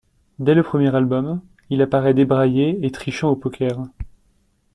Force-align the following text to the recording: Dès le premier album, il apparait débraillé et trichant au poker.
Dès 0.39 0.55
le 0.55 0.63
premier 0.63 0.95
album, 0.95 1.41
il 1.69 1.79
apparait 1.83 2.15
débraillé 2.15 2.83
et 2.83 2.89
trichant 2.89 3.29
au 3.29 3.35
poker. 3.35 3.83